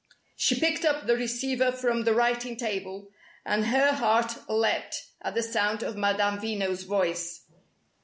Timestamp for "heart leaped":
3.93-4.95